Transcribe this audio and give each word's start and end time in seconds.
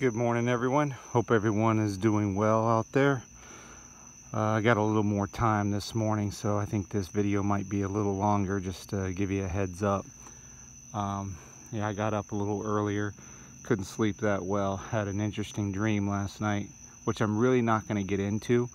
Good 0.00 0.14
morning, 0.14 0.48
everyone. 0.48 0.92
Hope 0.92 1.32
everyone 1.32 1.80
is 1.80 1.98
doing 1.98 2.36
well 2.36 2.68
out 2.68 2.86
there. 2.92 3.20
Uh, 4.32 4.40
I 4.40 4.60
got 4.60 4.76
a 4.76 4.82
little 4.82 5.02
more 5.02 5.26
time 5.26 5.72
this 5.72 5.92
morning, 5.92 6.30
so 6.30 6.56
I 6.56 6.66
think 6.66 6.88
this 6.88 7.08
video 7.08 7.42
might 7.42 7.68
be 7.68 7.82
a 7.82 7.88
little 7.88 8.14
longer 8.14 8.60
just 8.60 8.90
to 8.90 9.12
give 9.12 9.32
you 9.32 9.44
a 9.44 9.48
heads 9.48 9.82
up. 9.82 10.06
Um, 10.94 11.36
yeah, 11.72 11.88
I 11.88 11.94
got 11.94 12.14
up 12.14 12.30
a 12.30 12.36
little 12.36 12.62
earlier, 12.64 13.12
couldn't 13.64 13.86
sleep 13.86 14.18
that 14.18 14.40
well, 14.40 14.76
had 14.76 15.08
an 15.08 15.20
interesting 15.20 15.72
dream 15.72 16.08
last 16.08 16.40
night, 16.40 16.68
which 17.02 17.20
I'm 17.20 17.36
really 17.36 17.60
not 17.60 17.88
going 17.88 18.00
to 18.00 18.08
get 18.08 18.20
into 18.20 18.68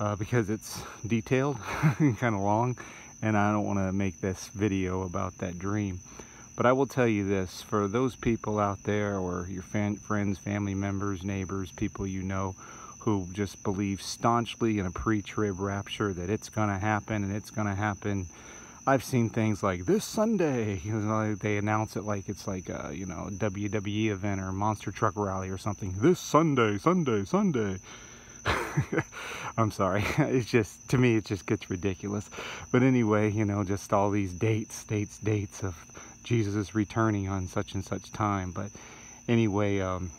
uh, 0.00 0.16
because 0.16 0.48
it's 0.48 0.80
detailed 1.06 1.58
and 1.98 2.18
kind 2.18 2.34
of 2.34 2.40
long, 2.40 2.78
and 3.20 3.36
I 3.36 3.52
don't 3.52 3.66
want 3.66 3.80
to 3.80 3.92
make 3.92 4.18
this 4.22 4.48
video 4.48 5.02
about 5.02 5.36
that 5.38 5.58
dream. 5.58 6.00
But 6.56 6.66
I 6.66 6.72
will 6.72 6.86
tell 6.86 7.08
you 7.08 7.26
this, 7.26 7.62
for 7.62 7.88
those 7.88 8.14
people 8.14 8.60
out 8.60 8.84
there 8.84 9.18
or 9.18 9.48
your 9.50 9.62
fan, 9.62 9.96
friends, 9.96 10.38
family 10.38 10.74
members, 10.74 11.24
neighbors, 11.24 11.72
people 11.72 12.06
you 12.06 12.22
know 12.22 12.54
who 13.00 13.26
just 13.32 13.62
believe 13.64 14.00
staunchly 14.00 14.78
in 14.78 14.86
a 14.86 14.90
pre-trib 14.90 15.58
rapture 15.58 16.12
that 16.12 16.30
it's 16.30 16.48
going 16.48 16.68
to 16.68 16.78
happen 16.78 17.24
and 17.24 17.34
it's 17.34 17.50
going 17.50 17.66
to 17.66 17.74
happen. 17.74 18.26
I've 18.86 19.02
seen 19.02 19.30
things 19.30 19.62
like 19.62 19.84
this 19.84 20.04
Sunday, 20.04 20.80
you 20.84 20.94
know, 20.94 21.34
they 21.34 21.56
announce 21.56 21.96
it 21.96 22.04
like 22.04 22.28
it's 22.28 22.46
like 22.46 22.68
a, 22.68 22.92
you 22.94 23.06
know, 23.06 23.28
WWE 23.32 24.10
event 24.10 24.40
or 24.40 24.52
monster 24.52 24.92
truck 24.92 25.14
rally 25.16 25.50
or 25.50 25.58
something. 25.58 25.94
This 25.98 26.20
Sunday, 26.20 26.78
Sunday, 26.78 27.24
Sunday. 27.24 27.78
I'm 29.58 29.70
sorry. 29.70 30.04
It's 30.18 30.46
just, 30.46 30.88
to 30.90 30.98
me, 30.98 31.16
it 31.16 31.24
just 31.24 31.46
gets 31.46 31.68
ridiculous. 31.68 32.30
But 32.70 32.82
anyway, 32.82 33.30
you 33.32 33.44
know, 33.44 33.64
just 33.64 33.92
all 33.92 34.10
these 34.10 34.32
dates, 34.32 34.84
dates, 34.84 35.18
dates 35.18 35.62
of 35.64 35.74
Jesus 36.24 36.54
is 36.54 36.74
returning 36.74 37.28
on 37.28 37.46
such 37.46 37.74
and 37.74 37.84
such 37.84 38.10
time. 38.12 38.50
But 38.50 38.70
anyway, 39.28 39.80
um, 39.80 40.10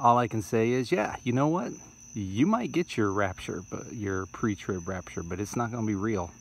all 0.00 0.18
I 0.18 0.26
can 0.26 0.42
say 0.42 0.70
is, 0.70 0.90
yeah, 0.90 1.16
you 1.22 1.32
know 1.32 1.48
what? 1.48 1.72
You 2.14 2.46
might 2.46 2.72
get 2.72 2.96
your 2.96 3.12
rapture, 3.12 3.62
but 3.70 3.92
your 3.92 4.26
pre-trib 4.26 4.88
rapture, 4.88 5.22
but 5.22 5.38
it's 5.38 5.54
not 5.54 5.70
going 5.70 5.84
to 5.84 5.86
be 5.86 5.94
real. 5.94 6.32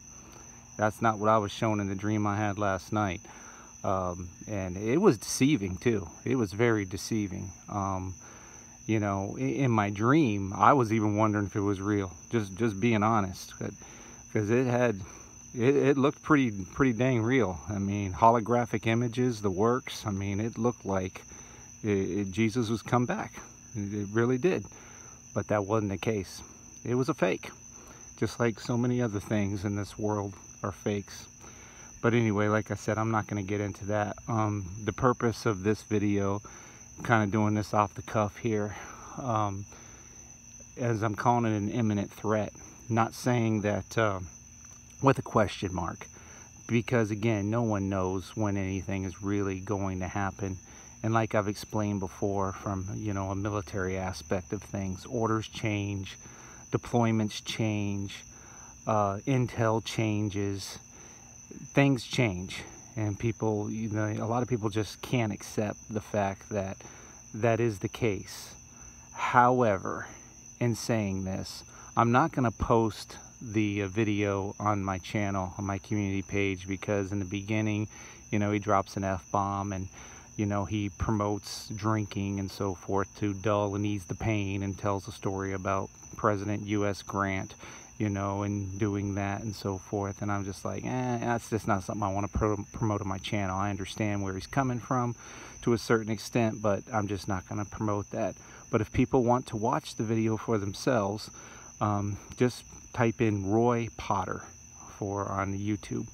That's 0.77 1.02
not 1.02 1.19
what 1.19 1.30
I 1.30 1.38
was 1.38 1.52
shown 1.52 1.80
in 1.80 1.89
the 1.89 1.95
dream 1.95 2.25
I 2.25 2.38
had 2.38 2.57
last 2.57 2.94
night. 2.94 3.22
Um, 3.83 4.30
and 4.47 4.75
it 4.77 4.97
was 4.97 5.17
deceiving 5.17 5.77
too. 5.77 6.07
It 6.25 6.35
was 6.35 6.53
very 6.53 6.85
deceiving. 6.85 7.52
Um, 7.69 8.16
you 8.85 9.00
know, 9.00 9.35
in, 9.38 9.50
in, 9.50 9.72
my 9.72 9.89
dream, 9.89 10.53
I 10.55 10.73
was 10.73 10.91
even 10.94 11.16
wondering 11.16 11.45
if 11.45 11.55
it 11.55 11.61
was 11.61 11.81
real. 11.81 12.13
Just, 12.31 12.55
just 12.55 12.79
being 12.79 13.03
honest, 13.03 13.53
because 13.59 14.50
it 14.50 14.66
had 14.66 15.02
it, 15.58 15.75
it, 15.75 15.97
looked 15.97 16.22
pretty 16.22 16.52
pretty 16.52 16.94
dang 16.94 17.22
real. 17.23 17.59
I 17.67 17.80
mean, 17.80 18.13
holographic 18.13 18.86
images, 18.86 19.41
the 19.41 19.50
works. 19.50 20.05
I 20.05 20.11
mean, 20.11 20.39
it 20.39 20.58
looked 20.58 20.86
like 20.86 21.23
it, 21.83 21.89
it, 21.89 22.31
Jesus 22.31 22.69
was 22.69 22.83
come 22.83 23.08
back. 23.08 23.33
It 23.75 24.08
really 24.11 24.38
did. 24.38 24.66
But 25.33 25.47
that 25.47 25.66
wasn't 25.66 25.91
the 25.91 25.97
case. 25.97 26.44
It 26.85 26.94
was 26.94 27.09
a 27.09 27.13
fake. 27.13 27.50
Just 28.17 28.39
like 28.39 28.59
so 28.59 28.78
many 28.78 29.02
other 29.02 29.19
things 29.19 29.66
in 29.66 29.75
this 29.75 29.97
world 29.97 30.33
are 30.61 30.72
fakes. 30.72 31.25
But 32.03 32.13
anyway, 32.13 32.47
like 32.50 32.69
I 32.69 32.75
said, 32.75 33.00
I'm 33.00 33.11
not 33.11 33.25
going 33.25 33.44
to 33.44 33.47
get 33.47 33.59
into 33.59 33.85
that. 33.88 34.16
Um, 34.28 34.66
the 34.83 34.94
purpose 34.94 35.47
of 35.47 35.63
this 35.63 35.81
video, 35.81 36.39
kind 37.02 37.23
of 37.23 37.31
doing 37.31 37.55
this 37.55 37.73
off 37.73 37.95
the 37.95 38.03
cuff 38.03 38.38
here, 38.38 38.75
um, 39.17 39.66
as 40.78 41.02
I'm 41.02 41.16
calling 41.16 41.45
it 41.45 41.58
an 41.58 41.69
imminent 41.69 42.11
threat. 42.11 42.53
Not 42.89 43.16
saying 43.16 43.61
that... 43.61 43.97
Uh, 43.97 44.19
with 45.02 45.20
a 45.20 45.22
question 45.22 45.73
mark. 45.73 46.08
Because 46.67 47.12
again 47.12 47.50
no 47.50 47.62
one 47.62 47.90
knows 47.90 48.36
when 48.36 48.58
anything 48.58 49.03
is 49.06 49.23
really 49.23 49.59
going 49.59 50.00
to 50.00 50.08
happen. 50.08 50.58
And 51.03 51.14
like 51.14 51.36
I've 51.36 51.48
explained 51.48 52.00
before 52.00 52.53
from 52.53 52.88
you 52.95 53.14
know 53.14 53.30
a 53.30 53.36
military 53.36 53.98
aspect 53.98 54.52
of 54.52 54.62
things 54.62 55.06
orders 55.06 55.48
change 55.48 56.18
deployments 56.72 57.44
change 57.45 58.23
uh, 58.86 59.18
intel 59.28 59.84
changes 59.84 60.80
things 61.74 62.06
change. 62.06 62.63
And 62.96 63.18
people 63.18 63.69
you 63.69 63.90
know 63.90 64.07
a 64.07 64.28
lot 64.28 64.44
of 64.44 64.50
people 64.50 64.69
just 64.69 65.02
can't 65.02 65.31
accept 65.31 65.78
the 65.90 66.02
fact 66.02 66.50
that 66.50 66.78
that 67.34 67.59
is 67.59 67.80
the 67.80 67.90
case. 67.90 68.53
However 69.13 70.07
in 70.59 70.75
saying 70.75 71.24
this 71.24 71.63
I'm 71.96 72.12
not 72.12 72.31
going 72.31 72.44
to 72.52 72.57
post 72.57 73.18
the 73.42 73.84
uh, 73.84 73.88
video 73.88 74.56
on 74.59 74.84
my 74.84 74.98
channel, 74.98 75.53
on 75.58 75.66
my 75.66 75.78
community 75.78 76.22
page, 76.22 76.68
because 76.68 77.12
in 77.12 77.20
the 77.20 77.25
beginning, 77.25 77.88
you 78.31 78.40
know, 78.40 78.52
he 78.52 78.59
drops 78.59 78.98
an 78.98 79.03
F-bomb 79.03 79.74
and, 79.74 79.88
you 80.36 80.46
know, 80.46 80.66
he 80.66 80.90
promotes 80.90 81.70
drinking 81.70 82.40
and 82.40 82.50
so 82.50 82.74
forth 82.74 83.08
to 83.20 83.34
dull 83.34 83.75
and 83.75 83.86
ease 83.86 84.06
the 84.06 84.16
pain 84.16 84.64
and 84.64 84.78
tells 84.78 85.08
a 85.08 85.12
story 85.12 85.53
about 85.53 85.90
President 86.16 86.66
U.S. 86.68 87.02
Grant, 87.02 87.53
you 87.98 88.09
know, 88.09 88.44
and 88.44 88.78
doing 88.80 89.16
that 89.16 89.42
and 89.42 89.56
so 89.56 89.78
forth. 89.78 90.22
And 90.22 90.31
I'm 90.31 90.44
just 90.44 90.66
like, 90.66 90.86
eh, 90.86 91.18
that's 91.19 91.50
just 91.50 91.68
not 91.68 91.84
something 91.84 92.04
I 92.04 92.14
want 92.14 92.31
to 92.31 92.38
pro 92.38 92.58
promote 92.74 93.02
on 93.02 93.08
my 93.08 93.18
channel. 93.18 93.58
I 93.58 93.69
understand 93.69 94.24
where 94.24 94.34
he's 94.34 94.48
coming 94.48 94.80
from 94.80 95.16
to 95.62 95.74
a 95.74 95.78
certain 95.78 96.12
extent, 96.12 96.62
but 96.62 96.84
I'm 96.94 97.08
just 97.08 97.28
not 97.28 97.48
going 97.48 97.64
to 97.64 97.69
promote 97.69 98.09
that. 98.12 98.36
But 98.69 98.81
if 98.81 98.92
people 98.92 99.24
want 99.24 99.48
to 99.48 99.58
watch 99.58 99.96
the 99.96 100.04
video 100.04 100.38
for 100.38 100.58
themselves, 100.58 101.30
um, 101.80 102.18
just 102.38 102.64
type 102.97 103.22
in 103.22 103.47
Roy 103.47 103.88
Potter 103.96 104.41
for 104.97 105.31
on 105.31 105.53
YouTube. 105.53 106.08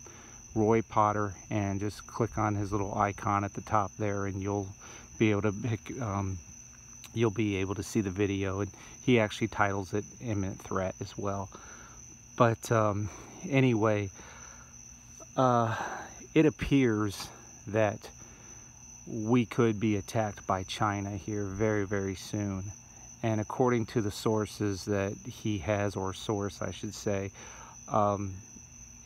Roy 0.54 0.82
Potter 0.82 1.34
and 1.50 1.80
just 1.80 2.06
click 2.06 2.38
on 2.38 2.56
his 2.56 2.74
little 2.74 2.94
icon 2.98 3.46
at 3.46 3.54
the 3.54 3.62
top 3.62 3.90
there 3.98 4.26
and 4.26 4.42
you'll 4.42 4.68
be 5.18 5.32
able 5.32 5.44
to 5.44 5.54
pick, 5.54 6.02
um, 6.02 6.38
you'll 7.14 7.32
be 7.32 7.56
able 7.56 7.74
to 7.76 7.84
see 7.84 8.02
the 8.02 8.10
video 8.10 8.60
and 8.60 8.72
he 9.02 9.18
actually 9.18 9.48
titles 9.48 9.94
it 9.94 10.04
imminent 10.22 10.60
threat 10.60 10.94
as 11.00 11.18
well 11.18 11.50
but 12.38 12.70
um, 12.70 13.10
anyway 13.50 14.10
uh, 15.38 15.74
it 16.36 16.46
appears 16.46 17.30
that 17.68 18.10
we 19.08 19.46
could 19.46 19.80
be 19.80 19.96
attacked 19.96 20.46
by 20.46 20.64
China 20.64 21.12
here 21.12 21.46
very 21.46 21.86
very 21.86 22.16
soon 22.16 22.66
and 23.24 23.40
according 23.40 23.86
to 23.86 24.02
the 24.02 24.12
sources 24.12 24.84
that 24.86 25.14
he 25.26 25.58
has, 25.60 25.96
or 25.96 26.14
source 26.14 26.62
I 26.62 26.72
should 26.72 26.94
say, 26.94 27.32
um, 27.88 28.34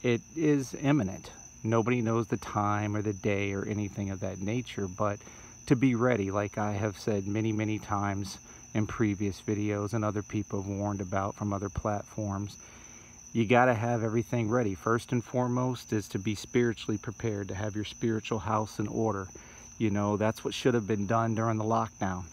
it 0.02 0.22
is 0.36 0.76
imminent. 0.82 1.32
Nobody 1.64 2.02
knows 2.02 2.28
the 2.28 2.38
time 2.38 2.96
or 2.96 3.04
the 3.04 3.14
day 3.14 3.54
or 3.54 3.66
anything 3.66 4.10
of 4.10 4.20
that 4.22 4.40
nature, 4.40 4.88
but 4.88 5.20
to 5.68 5.76
be 5.76 5.94
ready, 5.96 6.32
like 6.32 6.58
I 6.58 6.74
have 6.74 6.98
said 6.98 7.28
many, 7.28 7.52
many 7.52 7.78
times 7.78 8.40
in 8.74 8.88
previous 8.88 9.42
videos 9.42 9.94
and 9.94 10.04
other 10.04 10.24
people 10.24 10.62
have 10.62 10.70
warned 10.70 11.02
about 11.02 11.36
from 11.36 11.54
other 11.54 11.70
platforms, 11.70 12.58
you 13.34 13.46
got 13.46 13.66
to 13.66 13.74
have 13.74 14.04
everything 14.04 14.50
ready. 14.50 14.74
First 14.74 15.12
and 15.12 15.24
foremost 15.24 15.94
is 15.94 16.08
to 16.10 16.20
be 16.20 16.34
spiritually 16.34 16.98
prepared, 16.98 17.50
to 17.50 17.56
have 17.56 17.76
your 17.76 17.86
spiritual 17.86 18.40
house 18.40 18.80
in 18.80 18.88
order. 18.88 19.28
You 19.78 19.92
know, 19.92 20.18
that's 20.18 20.44
what 20.44 20.56
should 20.56 20.74
have 20.74 20.88
been 20.88 21.06
done 21.06 21.36
during 21.36 21.58
the 21.58 21.64
lockdown 21.64 22.24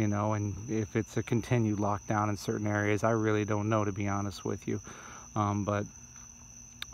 you 0.00 0.08
know, 0.08 0.32
and 0.32 0.54
if 0.70 0.96
it's 0.96 1.18
a 1.18 1.22
continued 1.22 1.78
lockdown 1.78 2.30
in 2.30 2.36
certain 2.38 2.66
areas, 2.66 3.04
I 3.04 3.10
really 3.10 3.44
don't 3.44 3.68
know, 3.68 3.84
to 3.84 3.92
be 3.92 4.08
honest 4.08 4.46
with 4.46 4.66
you. 4.66 4.80
Um, 5.36 5.66
but, 5.66 5.84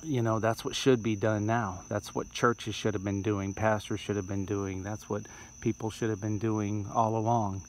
you 0.03 0.23
know, 0.23 0.41
that's 0.41 0.65
what 0.65 0.75
should 0.75 1.05
be 1.05 1.15
done 1.15 1.47
now. 1.47 1.83
That's 1.89 2.17
what 2.17 2.33
churches 2.33 2.75
should 2.75 2.95
have 2.95 3.05
been 3.05 3.23
doing, 3.23 3.55
pastors 3.55 4.01
should 4.01 4.17
have 4.17 4.27
been 4.27 4.45
doing. 4.45 4.83
That's 4.83 5.09
what 5.09 5.23
people 5.61 5.89
should 5.89 6.11
have 6.11 6.21
been 6.21 6.41
doing 6.41 6.85
all 6.93 7.17
along, 7.17 7.63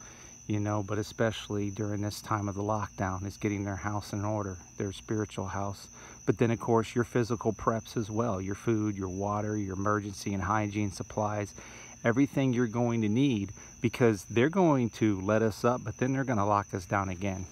you 0.48 0.60
know, 0.60 0.82
but 0.82 0.98
especially 0.98 1.70
during 1.70 2.02
this 2.02 2.20
time 2.20 2.50
of 2.50 2.56
the 2.56 2.64
lockdown 2.64 3.24
is 3.28 3.38
getting 3.38 3.64
their 3.64 3.76
house 3.76 4.14
in 4.14 4.26
order, 4.26 4.58
their 4.78 4.92
spiritual 4.92 5.46
house. 5.46 5.88
But 6.26 6.40
then, 6.40 6.50
of 6.50 6.60
course, 6.60 6.96
your 6.96 7.06
physical 7.06 7.54
preps 7.54 7.96
as 7.96 8.10
well, 8.10 8.42
your 8.42 8.56
food, 8.56 8.98
your 8.98 9.10
water, 9.10 9.56
your 9.56 9.76
emergency 9.76 10.34
and 10.34 10.42
hygiene 10.42 10.92
supplies, 10.92 11.54
everything 12.04 12.54
you're 12.54 12.68
going 12.68 13.02
to 13.02 13.10
need 13.10 13.52
because 13.82 14.26
they're 14.26 14.50
going 14.50 14.90
to 14.90 15.22
let 15.22 15.42
us 15.42 15.64
up, 15.64 15.82
but 15.84 15.98
then 15.98 16.14
they're 16.14 16.24
going 16.24 16.38
to 16.38 16.46
lock 16.46 16.74
us 16.74 16.86
down 16.86 17.10
again. 17.10 17.46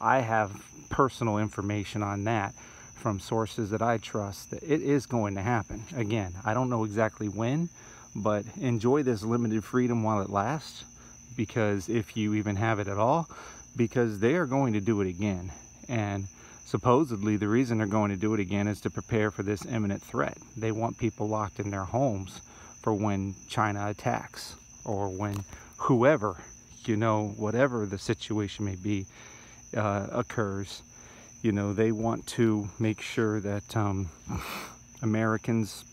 I 0.00 0.20
have 0.20 0.50
personal 0.90 1.38
information 1.38 2.02
on 2.02 2.24
that 2.24 2.54
from 2.94 3.20
sources 3.20 3.70
that 3.70 3.82
I 3.82 3.98
trust 3.98 4.50
that 4.50 4.62
it 4.62 4.80
is 4.80 5.06
going 5.06 5.34
to 5.34 5.42
happen. 5.42 5.84
Again, 5.94 6.34
I 6.44 6.54
don't 6.54 6.70
know 6.70 6.84
exactly 6.84 7.28
when, 7.28 7.68
but 8.14 8.44
enjoy 8.60 9.02
this 9.02 9.22
limited 9.22 9.64
freedom 9.64 10.02
while 10.02 10.20
it 10.20 10.30
lasts 10.30 10.84
because 11.36 11.88
if 11.88 12.16
you 12.16 12.34
even 12.34 12.56
have 12.56 12.78
it 12.78 12.88
at 12.88 12.96
all, 12.96 13.28
because 13.76 14.20
they 14.20 14.34
are 14.34 14.46
going 14.46 14.72
to 14.72 14.80
do 14.80 15.00
it 15.00 15.08
again. 15.08 15.52
And 15.88 16.28
supposedly 16.64 17.36
the 17.36 17.48
reason 17.48 17.78
they're 17.78 17.86
going 17.86 18.10
to 18.10 18.16
do 18.16 18.34
it 18.34 18.40
again 18.40 18.68
is 18.68 18.80
to 18.82 18.90
prepare 18.90 19.30
for 19.30 19.42
this 19.42 19.66
imminent 19.66 20.02
threat. 20.02 20.38
They 20.56 20.72
want 20.72 20.98
people 20.98 21.28
locked 21.28 21.60
in 21.60 21.70
their 21.70 21.84
homes 21.84 22.40
for 22.84 22.92
when 22.92 23.34
China 23.48 23.88
attacks 23.88 24.56
or 24.84 25.08
when 25.08 25.34
whoever, 25.78 26.36
you 26.84 26.98
know, 26.98 27.28
whatever 27.38 27.86
the 27.86 27.96
situation 27.96 28.66
may 28.66 28.76
be, 28.76 29.06
uh, 29.74 30.06
occurs. 30.12 30.82
You 31.40 31.52
know, 31.52 31.72
they 31.72 31.92
want 31.92 32.26
to 32.38 32.68
make 32.78 33.00
sure 33.00 33.40
that 33.40 33.74
um, 33.74 34.10
Americans 35.02 35.86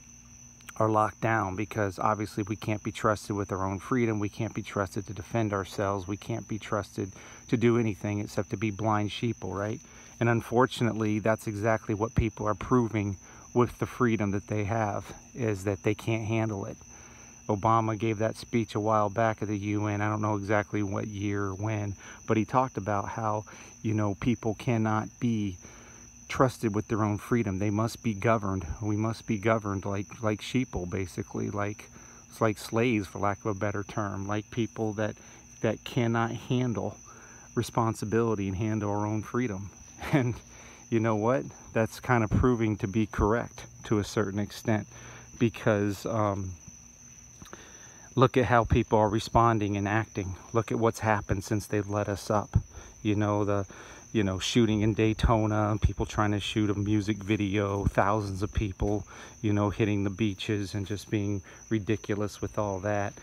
are 0.75 0.89
locked 0.89 1.21
down 1.21 1.55
because 1.55 1.97
obviously 1.97 2.43
we 2.43 2.57
can't 2.57 2.83
be 2.83 2.91
trusted 2.91 3.37
with 3.37 3.53
our 3.53 3.65
own 3.65 3.79
freedom. 3.79 4.19
We 4.19 4.27
can't 4.27 4.53
be 4.53 4.61
trusted 4.61 5.07
to 5.07 5.13
defend 5.13 5.53
ourselves. 5.53 6.09
We 6.09 6.17
can't 6.17 6.45
be 6.45 6.59
trusted 6.59 7.13
to 7.47 7.55
do 7.55 7.77
anything 7.77 8.19
except 8.19 8.49
to 8.49 8.57
be 8.57 8.69
blind 8.69 9.11
sheeple, 9.11 9.57
right? 9.57 9.79
And 10.19 10.27
unfortunately, 10.27 11.19
that's 11.19 11.47
exactly 11.47 11.95
what 11.95 12.15
people 12.15 12.45
are 12.47 12.53
proving 12.53 13.15
with 13.53 13.77
the 13.79 13.85
freedom 13.85 14.31
that 14.31 14.47
they 14.47 14.63
have 14.63 15.05
is 15.35 15.63
that 15.65 15.83
they 15.83 15.93
can't 15.93 16.25
handle 16.25 16.65
it. 16.65 16.77
Obama 17.47 17.97
gave 17.97 18.19
that 18.19 18.37
speech 18.37 18.75
a 18.75 18.79
while 18.79 19.09
back 19.09 19.41
at 19.41 19.47
the 19.47 19.57
UN. 19.57 20.01
I 20.01 20.09
don't 20.09 20.21
know 20.21 20.35
exactly 20.35 20.83
what 20.83 21.07
year 21.07 21.45
or 21.45 21.53
when, 21.55 21.95
but 22.27 22.37
he 22.37 22.45
talked 22.45 22.77
about 22.77 23.09
how, 23.09 23.43
you 23.81 23.93
know, 23.93 24.15
people 24.15 24.55
cannot 24.55 25.09
be 25.19 25.57
trusted 26.29 26.73
with 26.73 26.87
their 26.87 27.03
own 27.03 27.17
freedom. 27.17 27.59
They 27.59 27.69
must 27.69 28.01
be 28.01 28.13
governed. 28.13 28.65
We 28.81 28.95
must 28.95 29.27
be 29.27 29.37
governed 29.37 29.85
like 29.85 30.23
like 30.23 30.39
sheeple, 30.41 30.89
basically, 30.89 31.49
like 31.49 31.89
it's 32.29 32.39
like 32.39 32.57
slaves, 32.57 33.07
for 33.07 33.19
lack 33.19 33.39
of 33.39 33.47
a 33.47 33.59
better 33.59 33.83
term, 33.83 34.27
like 34.27 34.49
people 34.49 34.93
that 34.93 35.15
that 35.61 35.83
cannot 35.83 36.31
handle 36.31 36.95
responsibility 37.53 38.47
and 38.47 38.55
handle 38.55 38.89
our 38.91 39.05
own 39.05 39.23
freedom. 39.23 39.69
And 40.13 40.33
you 40.91 40.99
know 40.99 41.15
what? 41.15 41.45
That's 41.73 41.99
kind 41.99 42.23
of 42.23 42.29
proving 42.29 42.75
to 42.77 42.87
be 42.87 43.07
correct 43.07 43.65
to 43.85 43.97
a 43.97 44.03
certain 44.03 44.39
extent, 44.39 44.87
because 45.39 46.05
um, 46.05 46.51
look 48.15 48.37
at 48.37 48.45
how 48.45 48.65
people 48.65 48.99
are 48.99 49.09
responding 49.09 49.77
and 49.77 49.87
acting. 49.87 50.35
Look 50.53 50.71
at 50.71 50.77
what's 50.77 50.99
happened 50.99 51.43
since 51.43 51.65
they've 51.65 51.89
let 51.89 52.07
us 52.07 52.29
up. 52.29 52.49
You 53.01 53.15
know 53.15 53.43
the 53.43 53.65
you 54.13 54.23
know, 54.23 54.39
shooting 54.39 54.81
in 54.81 54.93
Daytona, 54.93 55.77
people 55.81 56.05
trying 56.05 56.31
to 56.31 56.39
shoot 56.39 56.69
a 56.69 56.73
music 56.73 57.17
video, 57.17 57.85
thousands 57.85 58.43
of 58.43 58.53
people, 58.53 59.07
you 59.41 59.53
know, 59.53 59.69
hitting 59.69 60.03
the 60.03 60.09
beaches 60.09 60.73
and 60.73 60.85
just 60.85 61.09
being 61.09 61.41
ridiculous 61.69 62.41
with 62.41 62.59
all 62.59 62.79
that. 62.79 63.13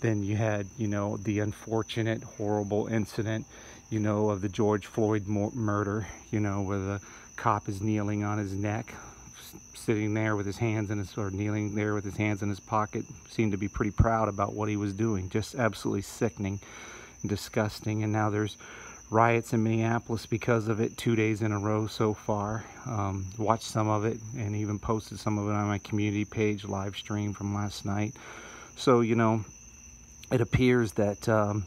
Then 0.00 0.22
you 0.22 0.36
had, 0.36 0.66
you 0.78 0.88
know, 0.88 1.18
the 1.18 1.40
unfortunate, 1.40 2.22
horrible 2.22 2.86
incident, 2.86 3.46
you 3.92 4.00
know, 4.00 4.30
of 4.30 4.40
the 4.40 4.48
George 4.48 4.86
Floyd 4.86 5.26
murder, 5.26 6.06
you 6.30 6.40
know, 6.40 6.62
where 6.62 6.78
the 6.78 7.00
cop 7.36 7.68
is 7.68 7.82
kneeling 7.82 8.24
on 8.24 8.38
his 8.38 8.54
neck, 8.54 8.94
sitting 9.74 10.14
there 10.14 10.34
with 10.34 10.46
his 10.46 10.56
hands 10.56 10.90
in 10.90 10.96
his, 10.96 11.16
or 11.18 11.30
kneeling 11.30 11.74
there 11.74 11.92
with 11.92 12.04
his 12.04 12.16
hands 12.16 12.42
in 12.42 12.48
his 12.48 12.58
pocket, 12.58 13.04
seemed 13.28 13.52
to 13.52 13.58
be 13.58 13.68
pretty 13.68 13.90
proud 13.90 14.28
about 14.30 14.54
what 14.54 14.70
he 14.70 14.76
was 14.78 14.94
doing. 14.94 15.28
Just 15.28 15.54
absolutely 15.56 16.00
sickening 16.00 16.58
and 17.20 17.28
disgusting. 17.28 18.02
And 18.02 18.10
now 18.14 18.30
there's 18.30 18.56
riots 19.10 19.52
in 19.52 19.62
Minneapolis 19.62 20.24
because 20.24 20.68
of 20.68 20.80
it 20.80 20.96
two 20.96 21.14
days 21.14 21.42
in 21.42 21.52
a 21.52 21.58
row 21.58 21.86
so 21.86 22.14
far. 22.14 22.64
Um, 22.86 23.26
watched 23.36 23.64
some 23.64 23.90
of 23.90 24.06
it 24.06 24.18
and 24.38 24.56
even 24.56 24.78
posted 24.78 25.18
some 25.18 25.36
of 25.36 25.48
it 25.48 25.52
on 25.52 25.66
my 25.66 25.78
community 25.78 26.24
page 26.24 26.64
live 26.64 26.96
stream 26.96 27.34
from 27.34 27.54
last 27.54 27.84
night. 27.84 28.14
So, 28.74 29.02
you 29.02 29.16
know, 29.16 29.44
it 30.30 30.40
appears 30.40 30.92
that 30.92 31.28
um, 31.28 31.66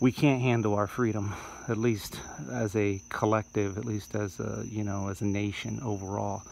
we 0.00 0.12
can't 0.12 0.42
handle 0.42 0.74
our 0.74 0.86
freedom, 0.86 1.34
at 1.68 1.76
least 1.76 2.20
as 2.50 2.76
a 2.76 3.00
collective, 3.08 3.78
at 3.78 3.84
least 3.84 4.14
as 4.14 4.38
a, 4.40 4.64
you 4.66 4.84
know, 4.84 5.08
as 5.08 5.20
a 5.22 5.24
nation 5.24 5.80
overall. 5.82 6.42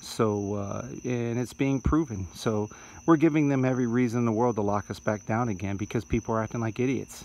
So, 0.00 0.54
uh, 0.54 0.86
and 1.04 1.38
it's 1.38 1.52
being 1.52 1.80
proven. 1.80 2.26
So 2.34 2.68
we're 3.06 3.16
giving 3.16 3.48
them 3.48 3.64
every 3.64 3.86
reason 3.86 4.20
in 4.20 4.26
the 4.26 4.32
world 4.32 4.56
to 4.56 4.62
lock 4.62 4.90
us 4.90 4.98
back 5.00 5.26
down 5.26 5.48
again 5.48 5.76
because 5.76 6.04
people 6.04 6.34
are 6.34 6.42
acting 6.42 6.60
like 6.60 6.80
idiots. 6.80 7.24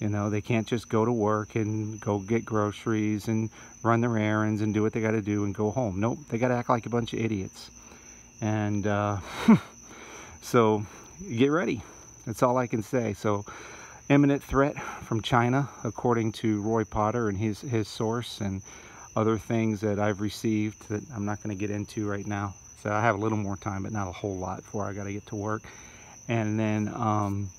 You 0.00 0.08
know, 0.08 0.30
they 0.30 0.40
can't 0.40 0.66
just 0.66 0.88
go 0.88 1.04
to 1.04 1.12
work 1.12 1.56
and 1.56 2.00
go 2.00 2.18
get 2.18 2.44
groceries 2.44 3.28
and 3.28 3.50
run 3.82 4.00
their 4.00 4.16
errands 4.16 4.62
and 4.62 4.72
do 4.72 4.82
what 4.82 4.92
they 4.92 5.00
got 5.00 5.10
to 5.12 5.22
do 5.22 5.44
and 5.44 5.54
go 5.54 5.70
home. 5.70 6.00
Nope, 6.00 6.18
they 6.28 6.38
got 6.38 6.48
to 6.48 6.54
act 6.54 6.68
like 6.68 6.86
a 6.86 6.90
bunch 6.90 7.12
of 7.12 7.20
idiots. 7.20 7.70
And 8.40 8.86
uh, 8.86 9.18
so 10.40 10.84
get 11.28 11.48
ready. 11.48 11.82
That's 12.26 12.42
all 12.42 12.56
I 12.56 12.66
can 12.66 12.82
say. 12.82 13.12
So 13.12 13.44
imminent 14.10 14.42
threat 14.42 14.76
from 15.04 15.22
China, 15.22 15.68
according 15.84 16.32
to 16.32 16.60
Roy 16.62 16.84
Potter 16.84 17.28
and 17.28 17.38
his, 17.38 17.60
his 17.60 17.88
source 17.88 18.40
and 18.40 18.60
other 19.14 19.38
things 19.38 19.80
that 19.80 19.98
I've 20.00 20.20
received 20.20 20.88
that 20.88 21.02
I'm 21.14 21.24
not 21.24 21.42
going 21.42 21.56
to 21.56 21.60
get 21.60 21.70
into 21.70 22.08
right 22.08 22.26
now. 22.26 22.54
So 22.82 22.90
I 22.90 23.00
have 23.00 23.14
a 23.14 23.18
little 23.18 23.38
more 23.38 23.56
time, 23.56 23.84
but 23.84 23.92
not 23.92 24.08
a 24.08 24.12
whole 24.12 24.36
lot 24.36 24.58
before 24.58 24.84
I 24.84 24.92
got 24.92 25.04
to 25.04 25.12
get 25.12 25.26
to 25.26 25.36
work. 25.36 25.62
And 26.28 26.58
then 26.58 26.88
um, 26.88 27.50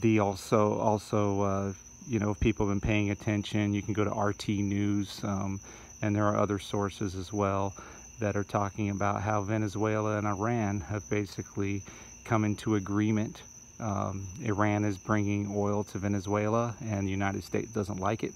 the 0.00 0.18
also 0.18 0.78
also 0.78 1.42
uh, 1.42 1.72
you 2.08 2.18
know 2.18 2.30
if 2.30 2.40
people 2.40 2.66
have 2.66 2.80
been 2.80 2.86
paying 2.86 3.10
attention 3.10 3.74
you 3.74 3.82
can 3.82 3.92
go 3.92 4.04
to 4.04 4.10
RT 4.10 4.48
News 4.48 5.20
um, 5.24 5.60
and 6.02 6.14
there 6.14 6.24
are 6.24 6.36
other 6.36 6.58
sources 6.58 7.14
as 7.14 7.32
well 7.32 7.74
that 8.20 8.36
are 8.36 8.44
talking 8.44 8.90
about 8.90 9.22
how 9.22 9.42
Venezuela 9.42 10.18
and 10.18 10.26
Iran 10.26 10.80
have 10.80 11.08
basically 11.10 11.82
come 12.24 12.44
into 12.44 12.76
agreement 12.76 13.42
um, 13.80 14.26
Iran 14.42 14.84
is 14.84 14.98
bringing 14.98 15.52
oil 15.54 15.84
to 15.84 15.98
Venezuela 15.98 16.74
and 16.84 17.06
the 17.06 17.10
United 17.10 17.44
States 17.44 17.72
doesn't 17.72 17.98
like 17.98 18.24
it. 18.24 18.34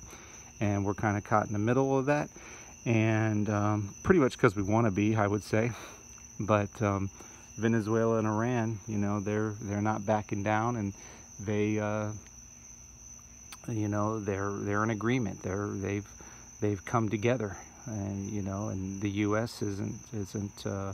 And 0.61 0.85
we're 0.85 0.95
kind 0.95 1.17
of 1.17 1.25
caught 1.25 1.47
in 1.47 1.53
the 1.53 1.59
middle 1.59 1.99
of 1.99 2.07
that. 2.07 2.31
And 2.85 3.49
um, 3.49 3.95
pretty 4.03 4.21
much 4.21 4.33
because 4.33 4.57
we 4.57 4.63
want 4.63 4.87
to 4.87 4.91
be 4.91 5.17
I 5.17 5.27
would 5.27 5.43
say. 5.43 5.73
But 6.39 6.81
um, 6.81 7.11
Venezuela 7.57 8.19
and 8.19 8.27
Iran 8.27 8.79
you 8.87 8.99
know 8.99 9.21
they're 9.21 9.55
they're 9.61 9.83
not 9.83 10.07
backing 10.07 10.43
down 10.43 10.77
and 10.77 10.93
they 11.41 11.79
uh, 11.79 12.11
you 13.69 13.89
know 13.89 14.21
they're 14.21 14.53
they're 14.53 14.85
in 14.85 14.91
agreement. 14.91 15.43
They're 15.43 15.69
they've 15.69 16.09
they've 16.61 16.85
come 16.85 17.09
together. 17.09 17.57
And 17.87 18.31
you 18.31 18.43
know 18.43 18.69
and 18.69 19.01
the 19.01 19.11
US 19.27 19.63
isn't 19.63 19.99
isn't 20.13 20.67
uh, 20.67 20.93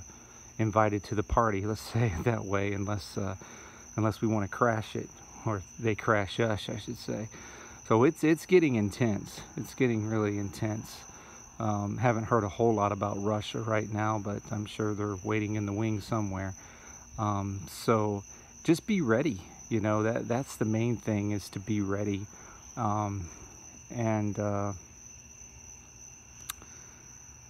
invited 0.59 1.05
to 1.05 1.15
the 1.15 1.23
party 1.23 1.67
let's 1.67 1.81
say 1.81 2.13
it 2.19 2.25
that 2.25 2.45
way 2.45 2.73
unless 2.73 3.17
uh, 3.19 3.37
unless 3.99 4.23
we 4.23 4.29
want 4.29 4.51
to 4.51 4.57
crash 4.57 4.97
it 4.97 5.11
or 5.45 5.61
they 5.79 5.95
crash 5.95 6.41
us 6.41 6.69
I 6.69 6.79
should 6.79 6.97
say. 6.97 7.29
So 7.87 8.05
it's 8.05 8.25
it's 8.25 8.47
getting 8.47 8.77
intense. 8.77 9.41
It's 9.57 9.75
getting 9.75 10.07
really 10.07 10.39
intense. 10.39 10.97
Um, 11.61 11.99
haven't 11.99 12.25
heard 12.25 12.45
a 12.45 12.49
whole 12.49 12.73
lot 12.73 12.93
about 12.93 13.23
Russia 13.23 13.59
right 13.59 13.93
now 13.93 14.19
but 14.19 14.41
I'm 14.51 14.65
sure 14.65 14.95
they're 14.95 15.17
waiting 15.25 15.57
in 15.57 15.67
the 15.67 15.73
wings 15.73 16.05
somewhere. 16.05 16.55
Um, 17.19 17.67
so 17.69 18.23
just 18.65 18.87
be 18.87 19.01
ready 19.01 19.43
you 19.69 19.81
know 19.81 20.03
that 20.05 20.29
that's 20.29 20.57
the 20.57 20.65
main 20.65 20.97
thing 20.97 21.33
is 21.33 21.49
to 21.51 21.61
be 21.61 21.81
ready. 21.81 22.27
Um, 22.77 23.29
and 23.95 24.39
uh, 24.39 24.73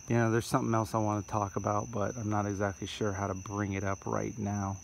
you 0.09 0.17
know 0.17 0.31
there's 0.31 0.47
something 0.47 0.75
else 0.75 0.95
I 0.95 0.99
want 0.99 1.25
to 1.25 1.31
talk 1.31 1.57
about 1.57 1.89
but 1.93 2.17
I'm 2.17 2.31
not 2.31 2.47
exactly 2.47 2.87
sure 2.87 3.13
how 3.13 3.27
to 3.27 3.35
bring 3.35 3.75
it 3.75 3.85
up 3.85 3.99
right 4.07 4.37
now. 4.39 4.79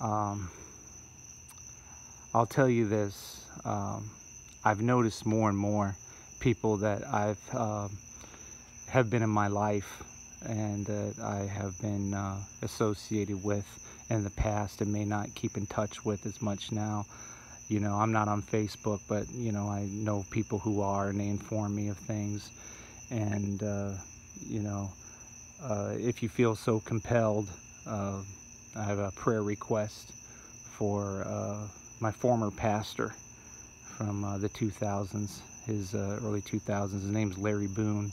Um, 0.00 0.50
I'll 2.34 2.46
tell 2.46 2.68
you 2.68 2.88
this 2.88 3.44
um, 3.66 4.10
I've 4.64 4.80
noticed 4.80 5.26
more 5.26 5.50
and 5.50 5.58
more 5.58 5.94
people 6.40 6.78
that 6.78 7.06
I've 7.06 7.40
uh, 7.52 7.88
have 8.88 9.10
been 9.10 9.22
in 9.22 9.28
my 9.28 9.48
life 9.48 10.02
and 10.46 10.86
that 10.86 11.16
I 11.22 11.40
have 11.40 11.78
been 11.82 12.14
uh, 12.14 12.38
associated 12.62 13.44
with 13.44 13.66
in 14.08 14.24
the 14.24 14.30
past 14.30 14.80
and 14.80 14.90
may 14.90 15.04
not 15.04 15.34
keep 15.34 15.58
in 15.58 15.66
touch 15.66 16.06
with 16.06 16.24
as 16.24 16.40
much 16.40 16.72
now. 16.72 17.04
You 17.68 17.80
know, 17.80 17.96
I'm 17.96 18.12
not 18.12 18.28
on 18.28 18.40
Facebook, 18.40 19.00
but 19.08 19.30
you 19.30 19.52
know, 19.52 19.68
I 19.68 19.82
know 19.90 20.24
people 20.30 20.58
who 20.58 20.80
are 20.80 21.08
and 21.08 21.20
they 21.20 21.28
inform 21.28 21.76
me 21.76 21.88
of 21.88 21.98
things. 21.98 22.50
And, 23.10 23.62
uh, 23.62 23.92
you 24.40 24.60
know, 24.60 24.90
uh, 25.62 25.96
if 25.98 26.22
you 26.22 26.30
feel 26.30 26.56
so 26.56 26.80
compelled, 26.80 27.48
uh, 27.86 28.22
I 28.74 28.82
have 28.84 28.98
a 28.98 29.10
prayer 29.12 29.42
request 29.42 30.12
for 30.78 31.26
my 32.02 32.12
former 32.12 32.50
pastor 32.50 33.14
from 33.96 34.24
uh, 34.24 34.36
the 34.36 34.48
2000s, 34.50 35.38
his 35.64 35.94
early 35.94 36.42
2000s. 36.42 36.92
His 36.92 37.04
name's 37.04 37.38
Larry 37.38 37.68
Boone 37.68 38.12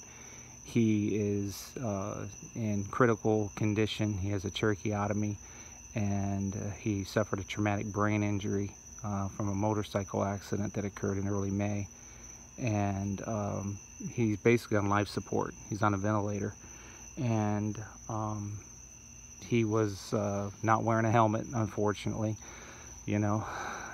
he 0.69 1.15
is 1.15 1.71
uh, 1.83 2.25
in 2.53 2.85
critical 2.85 3.51
condition. 3.55 4.13
He 4.13 4.29
has 4.29 4.45
a 4.45 4.51
tracheotomy 4.51 5.37
and 5.95 6.55
uh, 6.55 6.69
he 6.77 7.03
suffered 7.03 7.39
a 7.39 7.43
traumatic 7.43 7.87
brain 7.87 8.21
injury 8.21 8.75
uh, 9.03 9.29
from 9.29 9.49
a 9.49 9.55
motorcycle 9.55 10.23
accident 10.23 10.73
that 10.75 10.85
occurred 10.85 11.17
in 11.17 11.27
early 11.27 11.49
May. 11.49 11.87
And 12.59 13.27
um, 13.27 13.79
he's 14.11 14.37
basically 14.37 14.77
on 14.77 14.89
life 14.89 15.07
support. 15.07 15.55
He's 15.69 15.81
on 15.81 15.95
a 15.95 15.97
ventilator. 15.97 16.53
And 17.17 17.83
um, 18.07 18.59
he 19.41 19.65
was 19.65 20.13
uh, 20.13 20.51
not 20.61 20.83
wearing 20.83 21.05
a 21.05 21.11
helmet, 21.11 21.47
unfortunately. 21.53 22.37
You 23.09 23.17
know, 23.17 23.43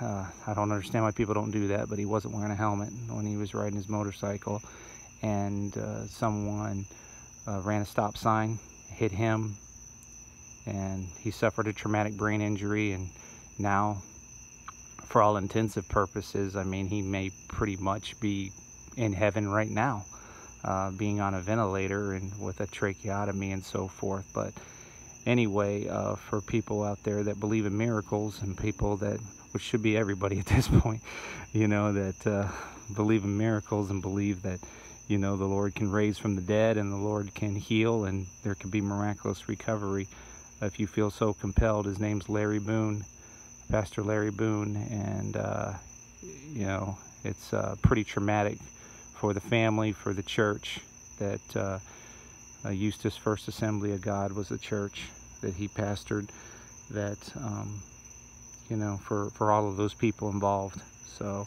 uh, 0.02 0.26
I 0.46 0.52
don't 0.52 0.70
understand 0.70 1.02
why 1.02 1.10
people 1.10 1.32
don't 1.32 1.50
do 1.50 1.68
that, 1.68 1.88
but 1.88 1.98
he 1.98 2.04
wasn't 2.04 2.34
wearing 2.34 2.50
a 2.50 2.54
helmet 2.54 2.90
when 3.08 3.24
he 3.24 3.38
was 3.38 3.54
riding 3.54 3.74
his 3.74 3.88
motorcycle 3.88 4.60
and 5.22 5.74
uh, 5.78 6.06
someone 6.06 6.84
uh, 7.48 7.62
ran 7.62 7.80
a 7.80 7.86
stop 7.86 8.18
sign, 8.18 8.58
hit 8.90 9.10
him, 9.10 9.56
and 10.66 11.06
he 11.18 11.30
suffered 11.30 11.66
a 11.66 11.72
traumatic 11.72 12.18
brain 12.18 12.42
injury. 12.42 12.92
And 12.92 13.08
now, 13.58 14.02
for 15.06 15.22
all 15.22 15.38
intensive 15.38 15.88
purposes, 15.88 16.54
I 16.54 16.64
mean, 16.64 16.86
he 16.86 17.00
may 17.00 17.30
pretty 17.48 17.76
much 17.76 18.20
be 18.20 18.52
in 18.98 19.14
heaven 19.14 19.48
right 19.48 19.70
now, 19.70 20.04
uh, 20.62 20.90
being 20.90 21.22
on 21.22 21.32
a 21.32 21.40
ventilator 21.40 22.12
and 22.12 22.38
with 22.38 22.60
a 22.60 22.66
tracheotomy 22.66 23.52
and 23.52 23.64
so 23.64 23.88
forth. 23.88 24.26
But 24.34 24.52
anyway, 25.26 25.88
uh, 25.88 26.14
for 26.14 26.40
people 26.40 26.82
out 26.82 27.02
there 27.02 27.22
that 27.24 27.40
believe 27.40 27.66
in 27.66 27.76
miracles 27.76 28.40
and 28.42 28.56
people 28.56 28.96
that, 28.98 29.18
which 29.50 29.62
should 29.62 29.82
be 29.82 29.96
everybody 29.96 30.38
at 30.40 30.46
this 30.46 30.68
point, 30.68 31.02
you 31.52 31.68
know, 31.68 31.92
that 31.92 32.26
uh, 32.26 32.48
believe 32.94 33.24
in 33.24 33.36
miracles 33.36 33.90
and 33.90 34.00
believe 34.00 34.42
that, 34.42 34.60
you 35.08 35.18
know, 35.18 35.36
the 35.36 35.44
Lord 35.44 35.74
can 35.74 35.90
raise 35.90 36.16
from 36.18 36.36
the 36.36 36.42
dead 36.42 36.76
and 36.76 36.92
the 36.92 36.96
Lord 36.96 37.34
can 37.34 37.56
heal 37.56 38.04
and 38.04 38.26
there 38.44 38.54
can 38.54 38.70
be 38.70 38.80
miraculous 38.80 39.48
recovery. 39.48 40.08
If 40.62 40.80
you 40.80 40.86
feel 40.86 41.10
so 41.10 41.34
compelled, 41.34 41.86
his 41.86 41.98
name's 41.98 42.28
Larry 42.28 42.58
Boone, 42.58 43.04
Pastor 43.70 44.02
Larry 44.02 44.30
Boone, 44.30 44.76
and, 44.90 45.36
uh, 45.36 45.72
you 46.22 46.64
know, 46.64 46.96
it's 47.24 47.52
uh, 47.52 47.74
pretty 47.82 48.04
traumatic 48.04 48.58
for 49.14 49.34
the 49.34 49.40
family, 49.40 49.92
for 49.92 50.14
the 50.14 50.22
church, 50.22 50.80
that 51.18 51.40
uh, 52.66 52.70
Eustis 52.70 53.16
First 53.16 53.48
Assembly 53.48 53.92
of 53.92 54.00
God 54.00 54.32
was 54.32 54.50
a 54.50 54.58
church 54.58 55.04
that 55.40 55.54
he 55.54 55.68
pastored, 55.68 56.28
that, 56.90 57.18
um, 57.36 57.80
you 58.68 58.76
know, 58.76 58.98
for, 59.04 59.30
for 59.30 59.52
all 59.52 59.68
of 59.68 59.76
those 59.76 59.94
people 59.94 60.30
involved. 60.30 60.80
So, 61.06 61.46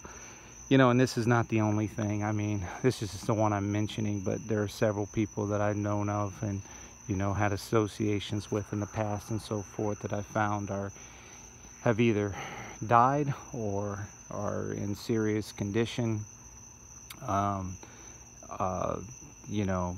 you 0.69 0.77
know, 0.77 0.91
and 0.91 0.99
this 0.99 1.17
is 1.17 1.27
not 1.27 1.49
the 1.49 1.61
only 1.61 1.87
thing. 1.87 2.23
I 2.23 2.31
mean, 2.31 2.65
this 2.83 3.01
is 3.01 3.11
just 3.11 3.27
the 3.27 3.33
one 3.33 3.53
I'm 3.53 3.71
mentioning, 3.71 4.21
but 4.21 4.47
there 4.47 4.61
are 4.61 4.67
several 4.67 5.07
people 5.07 5.47
that 5.47 5.61
I've 5.61 5.75
known 5.75 6.09
of 6.09 6.41
and, 6.43 6.61
you 7.07 7.15
know, 7.15 7.33
had 7.33 7.51
associations 7.51 8.51
with 8.51 8.71
in 8.71 8.79
the 8.79 8.85
past 8.85 9.31
and 9.31 9.41
so 9.41 9.61
forth 9.61 9.99
that 10.01 10.13
I 10.13 10.21
found 10.21 10.69
are 10.71 10.91
have 11.81 11.99
either 11.99 12.35
died 12.85 13.33
or 13.53 14.07
are 14.31 14.73
in 14.73 14.95
serious 14.95 15.51
condition. 15.51 16.21
Um, 17.27 17.75
uh, 18.49 18.97
you 19.47 19.65
know, 19.65 19.95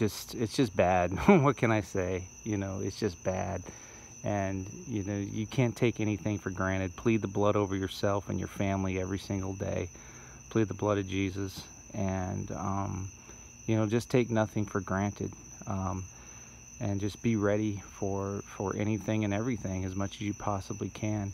just 0.00 0.34
it's 0.34 0.56
just 0.56 0.74
bad. 0.74 1.12
what 1.44 1.56
can 1.56 1.70
I 1.70 1.82
say? 1.82 2.24
You 2.42 2.56
know, 2.56 2.80
it's 2.82 2.98
just 2.98 3.22
bad. 3.22 3.62
And 4.24 4.66
you 4.88 5.04
know, 5.04 5.16
you 5.16 5.46
can't 5.46 5.76
take 5.76 6.00
anything 6.00 6.38
for 6.38 6.50
granted. 6.50 6.96
Plead 6.96 7.22
the 7.22 7.28
blood 7.28 7.54
over 7.54 7.76
yourself 7.76 8.28
and 8.28 8.38
your 8.38 8.48
family 8.48 8.98
every 8.98 9.18
single 9.18 9.54
day. 9.54 9.88
Plead 10.48 10.68
the 10.68 10.74
blood 10.74 10.98
of 10.98 11.06
Jesus, 11.06 11.62
and 11.94 12.50
um, 12.52 13.08
you 13.66 13.76
know, 13.76 13.86
just 13.86 14.10
take 14.10 14.30
nothing 14.30 14.66
for 14.66 14.80
granted. 14.80 15.32
Um, 15.66 16.04
and 16.80 16.98
just 16.98 17.22
be 17.22 17.36
ready 17.36 17.82
for 17.98 18.42
for 18.46 18.74
anything 18.76 19.24
and 19.24 19.34
everything 19.34 19.84
as 19.84 19.94
much 19.94 20.16
as 20.16 20.20
you 20.22 20.34
possibly 20.34 20.88
can. 20.88 21.32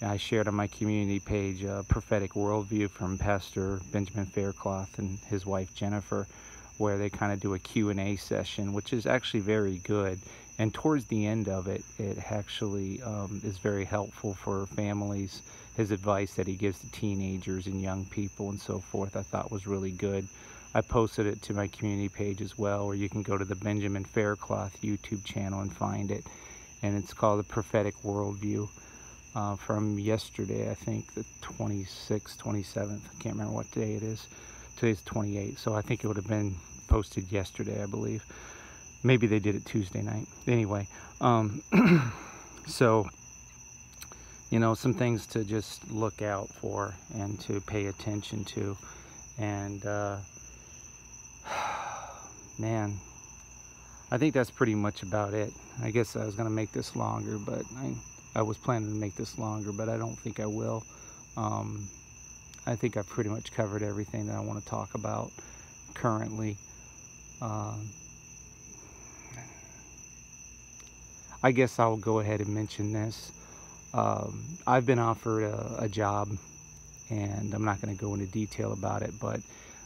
I 0.00 0.16
shared 0.16 0.46
on 0.46 0.54
my 0.54 0.68
community 0.68 1.20
page 1.20 1.64
a 1.64 1.84
prophetic 1.88 2.34
worldview 2.34 2.90
from 2.90 3.18
Pastor 3.18 3.80
Benjamin 3.92 4.26
Faircloth 4.26 4.98
and 4.98 5.18
his 5.20 5.46
wife 5.46 5.74
Jennifer, 5.74 6.28
where 6.78 6.98
they 6.98 7.10
kind 7.10 7.32
of 7.32 7.40
do 7.40 7.54
a 7.54 7.58
Q&A 7.58 8.16
session, 8.16 8.72
which 8.72 8.92
is 8.92 9.06
actually 9.06 9.40
very 9.40 9.78
good. 9.78 10.18
And 10.58 10.72
towards 10.72 11.04
the 11.06 11.26
end 11.26 11.48
of 11.48 11.66
it, 11.66 11.84
it 11.98 12.18
actually 12.30 13.02
um, 13.02 13.40
is 13.44 13.58
very 13.58 13.84
helpful 13.84 14.34
for 14.34 14.66
families. 14.66 15.42
His 15.76 15.90
advice 15.90 16.34
that 16.34 16.46
he 16.46 16.54
gives 16.54 16.78
to 16.80 16.90
teenagers 16.90 17.66
and 17.66 17.82
young 17.82 18.06
people 18.06 18.48
and 18.48 18.60
so 18.60 18.78
forth, 18.78 19.16
I 19.16 19.22
thought 19.22 19.52
was 19.52 19.66
really 19.66 19.90
good. 19.90 20.26
I 20.74 20.80
posted 20.80 21.26
it 21.26 21.42
to 21.42 21.54
my 21.54 21.68
community 21.68 22.08
page 22.08 22.40
as 22.40 22.58
well, 22.58 22.84
or 22.84 22.94
you 22.94 23.08
can 23.08 23.22
go 23.22 23.38
to 23.38 23.44
the 23.44 23.54
Benjamin 23.54 24.04
Faircloth 24.04 24.80
YouTube 24.82 25.24
channel 25.24 25.60
and 25.60 25.74
find 25.74 26.10
it. 26.10 26.24
And 26.82 26.96
it's 26.96 27.14
called 27.14 27.40
The 27.40 27.44
Prophetic 27.44 27.94
Worldview 28.02 28.68
uh, 29.34 29.56
from 29.56 29.98
yesterday, 29.98 30.70
I 30.70 30.74
think, 30.74 31.14
the 31.14 31.24
26th, 31.42 32.36
27th. 32.38 33.00
I 33.04 33.22
can't 33.22 33.34
remember 33.34 33.54
what 33.54 33.70
day 33.70 33.94
it 33.94 34.02
is. 34.02 34.26
Today's 34.76 35.00
28th, 35.02 35.58
so 35.58 35.74
I 35.74 35.80
think 35.80 36.04
it 36.04 36.06
would 36.06 36.18
have 36.18 36.28
been 36.28 36.54
posted 36.86 37.32
yesterday, 37.32 37.82
I 37.82 37.86
believe. 37.86 38.22
Maybe 39.02 39.26
they 39.26 39.38
did 39.38 39.54
it 39.54 39.64
Tuesday 39.64 40.02
night. 40.02 40.26
Anyway, 40.46 40.86
um, 41.22 41.62
so, 42.66 43.08
you 44.50 44.58
know, 44.60 44.74
some 44.74 44.92
things 44.92 45.26
to 45.28 45.44
just 45.44 45.90
look 45.90 46.20
out 46.20 46.50
for 46.50 46.94
and 47.14 47.40
to 47.40 47.58
pay 47.62 47.86
attention 47.86 48.44
to. 48.44 48.76
And, 49.38 49.86
uh, 49.86 50.18
man, 52.58 52.98
I 54.10 54.18
think 54.18 54.34
that's 54.34 54.50
pretty 54.50 54.74
much 54.74 55.02
about 55.02 55.32
it. 55.32 55.52
I 55.82 55.90
guess 55.90 56.16
I 56.16 56.24
was 56.26 56.34
to 56.34 56.44
make 56.50 56.72
this 56.72 56.94
longer, 56.94 57.38
but 57.38 57.62
I, 57.78 57.94
I 58.34 58.42
was 58.42 58.58
planning 58.58 58.92
to 58.92 58.98
make 58.98 59.16
this 59.16 59.38
longer, 59.38 59.72
but 59.72 59.88
I 59.88 59.96
don't 59.96 60.18
think 60.18 60.38
I 60.38 60.46
will. 60.46 60.84
Um, 61.38 61.88
I 62.66 62.74
think 62.74 62.96
I've 62.96 63.08
pretty 63.08 63.30
much 63.30 63.52
covered 63.52 63.82
everything 63.82 64.26
that 64.26 64.36
I 64.36 64.40
want 64.40 64.62
to 64.62 64.68
talk 64.68 64.94
about 64.94 65.30
currently. 65.94 66.56
Uh, 67.40 67.74
I 71.42 71.52
guess 71.52 71.78
I'll 71.78 71.96
go 71.96 72.18
ahead 72.18 72.40
and 72.40 72.48
mention 72.48 72.92
this. 72.92 73.30
Um, 73.94 74.58
I've 74.66 74.84
been 74.84 74.98
offered 74.98 75.44
a, 75.44 75.76
a 75.84 75.88
job, 75.88 76.28
and 77.08 77.54
I'm 77.54 77.64
not 77.64 77.80
going 77.80 77.96
to 77.96 78.00
go 78.00 78.14
into 78.14 78.26
detail 78.26 78.72
about 78.72 79.02
it, 79.02 79.14
but 79.20 79.40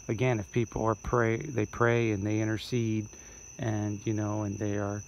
again, 0.08 0.40
if 0.40 0.50
people 0.52 0.84
are 0.84 0.94
pray, 0.94 1.36
they 1.36 1.66
pray 1.66 2.12
and 2.12 2.26
they 2.26 2.40
intercede, 2.40 3.06
and 3.58 4.00
you 4.06 4.14
know, 4.14 4.42
and 4.42 4.58
they 4.58 4.76
are, 4.76 5.02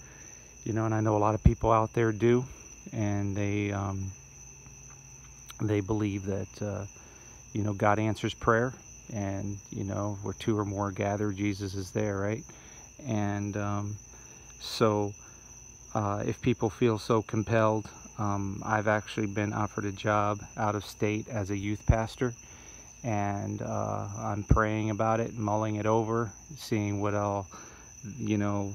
you 0.63 0.73
know, 0.73 0.85
and 0.85 0.93
I 0.93 1.01
know 1.01 1.17
a 1.17 1.19
lot 1.19 1.35
of 1.35 1.43
people 1.43 1.71
out 1.71 1.93
there 1.93 2.11
do, 2.11 2.45
and 2.91 3.35
they 3.35 3.71
um, 3.71 4.11
they 5.61 5.81
believe 5.81 6.25
that 6.25 6.61
uh, 6.61 6.85
you 7.53 7.63
know 7.63 7.73
God 7.73 7.99
answers 7.99 8.33
prayer, 8.33 8.73
and 9.13 9.57
you 9.69 9.83
know 9.83 10.17
where 10.21 10.33
two 10.33 10.57
or 10.57 10.65
more 10.65 10.91
gather, 10.91 11.31
Jesus 11.31 11.75
is 11.75 11.91
there, 11.91 12.17
right? 12.17 12.43
And 13.07 13.55
um, 13.57 13.95
so, 14.59 15.13
uh, 15.95 16.23
if 16.25 16.41
people 16.41 16.69
feel 16.69 16.97
so 16.99 17.21
compelled, 17.21 17.89
um, 18.17 18.61
I've 18.65 18.87
actually 18.87 19.27
been 19.27 19.53
offered 19.53 19.85
a 19.85 19.91
job 19.91 20.39
out 20.57 20.75
of 20.75 20.85
state 20.85 21.27
as 21.29 21.51
a 21.51 21.57
youth 21.57 21.85
pastor 21.87 22.33
and 23.03 23.61
uh, 23.61 24.07
I'm 24.17 24.43
praying 24.43 24.89
about 24.89 25.19
it, 25.19 25.33
mulling 25.37 25.75
it 25.75 25.85
over, 25.85 26.31
seeing 26.55 27.01
what 27.01 27.13
all, 27.13 27.47
you 28.17 28.37
know, 28.37 28.73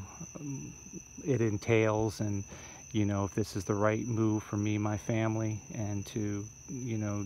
it 1.25 1.41
entails, 1.41 2.21
and 2.21 2.45
you 2.93 3.05
know 3.05 3.25
if 3.25 3.35
this 3.35 3.57
is 3.57 3.65
the 3.65 3.75
right 3.75 4.07
move 4.07 4.43
for 4.43 4.57
me, 4.57 4.77
my 4.77 4.99
family, 4.99 5.61
and 5.75 6.05
to, 6.07 6.45
you 6.69 6.99
know, 6.99 7.25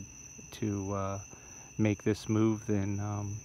to 0.53 0.95
uh, 0.95 1.19
make 1.79 2.03
this 2.03 2.29
move. 2.29 2.67
Then 2.67 3.01
um, 3.01 3.37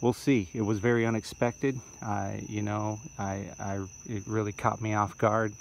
we'll 0.00 0.12
see. 0.12 0.48
It 0.54 0.62
was 0.62 0.78
very 0.78 1.06
unexpected. 1.06 1.78
I, 2.02 2.44
you 2.48 2.62
know, 2.62 3.00
I, 3.18 3.50
I, 3.58 3.84
it 4.06 4.22
really 4.26 4.52
caught 4.52 4.80
me 4.80 4.94
off 4.94 5.16
guard, 5.18 5.52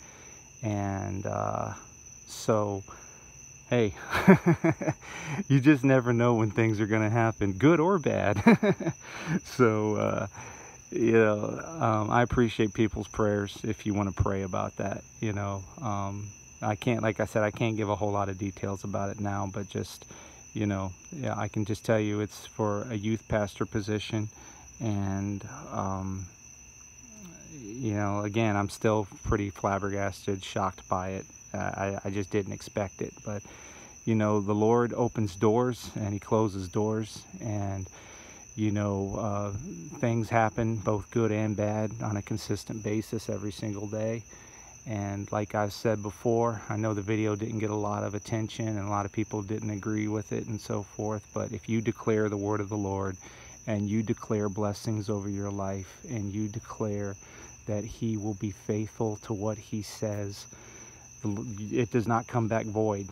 and 0.64 1.26
uh, 1.26 1.74
so 2.28 2.84
hey, 3.70 3.94
you 5.48 5.60
just 5.60 5.84
never 5.84 6.14
know 6.14 6.36
when 6.36 6.52
things 6.52 6.80
are 6.80 6.88
going 6.88 7.02
to 7.02 7.10
happen, 7.10 7.54
good 7.54 7.80
or 7.80 8.00
bad. 8.00 8.42
so, 9.44 9.96
uh, 9.96 10.28
you 10.92 11.14
know, 11.14 11.60
um, 11.80 12.10
I 12.10 12.22
appreciate 12.22 12.74
people's 12.74 13.08
prayers 13.08 13.58
if 13.64 13.86
you 13.86 13.94
want 13.94 14.16
to 14.16 14.24
pray 14.24 14.44
about 14.44 14.78
that. 14.78 15.04
You 15.20 15.34
know, 15.34 15.64
um, 15.82 16.30
I 16.62 16.76
can't, 16.76 17.04
like 17.04 17.20
I 17.20 17.26
said, 17.26 17.44
I 17.44 17.52
can't 17.52 17.76
give 17.76 17.90
a 17.90 17.96
whole 17.96 18.12
lot 18.12 18.30
of 18.30 18.38
details 18.38 18.84
about 18.84 19.10
it 19.10 19.20
now, 19.20 19.50
but 19.54 19.68
just, 19.68 20.06
you 20.54 20.66
know, 20.66 20.92
I 21.36 21.48
can 21.48 21.66
just 21.66 21.86
tell 21.86 22.00
you 22.00 22.22
it's 22.22 22.46
for 22.46 22.88
a 22.89 22.96
youth 22.96 23.27
pastor 23.27 23.66
position. 23.66 24.30
And, 24.80 25.48
um, 25.72 26.25
you 27.51 27.94
know, 27.94 28.22
again, 28.22 28.56
I'm 28.56 28.70
still 28.70 29.08
pretty 29.24 29.50
flabbergasted, 29.50 30.44
shocked 30.44 30.88
by 30.89 31.10
it. 31.10 31.25
I, 31.54 32.00
I 32.04 32.10
just 32.10 32.32
didn't 32.32 32.54
expect 32.54 33.01
it. 33.01 33.13
But, 33.25 33.44
you 34.06 34.16
know, 34.16 34.42
the 34.42 34.54
Lord 34.54 34.94
opens 34.94 35.36
doors 35.36 35.92
and 35.96 36.13
He 36.13 36.20
closes 36.20 36.68
doors. 36.70 37.24
And, 37.42 37.88
you 38.56 38.72
know, 38.72 39.16
uh, 39.18 39.51
things 40.00 40.30
happen, 40.30 40.77
both 40.77 41.10
good 41.12 41.32
and 41.32 41.56
bad, 41.56 41.92
on 42.04 42.18
a 42.18 42.22
consistent 42.22 42.84
basis 42.84 43.30
every 43.30 43.51
single 43.51 43.88
day. 43.88 44.24
And 44.88 45.29
like 45.34 45.53
I've 45.53 45.74
said 45.74 46.01
before, 46.01 46.62
I 46.70 46.77
know 46.77 46.94
the 46.94 47.01
video 47.01 47.36
didn't 47.36 47.60
get 47.60 47.72
a 47.72 47.75
lot 47.75 48.03
of 48.03 48.15
attention 48.15 48.70
and 48.70 48.79
a 48.79 48.89
lot 48.89 49.06
of 49.06 49.12
people 49.12 49.41
didn't 49.41 49.70
agree 49.70 50.08
with 50.08 50.32
it 50.32 50.48
and 50.48 50.60
so 50.60 50.82
forth. 50.82 51.27
But 51.34 51.51
if 51.51 51.67
you 51.67 51.82
declare 51.82 52.29
the 52.29 52.38
word 52.38 52.62
of 52.62 52.70
the 52.70 52.77
Lord 52.77 53.17
and 53.67 53.89
you 53.89 54.01
declare 54.01 54.48
blessings 54.48 55.10
over 55.10 55.27
your 55.27 55.51
life 55.51 56.00
and 56.10 56.34
you 56.34 56.48
declare 56.48 57.17
that 57.65 57.84
He 57.84 58.15
will 58.15 58.36
be 58.36 58.51
faithful 58.51 59.17
to 59.24 59.34
what 59.34 59.58
He 59.58 59.82
says, 59.82 60.46
it 61.25 61.91
does 61.91 62.08
not 62.08 62.25
come 62.27 62.48
back 62.48 62.65
void. 62.65 63.10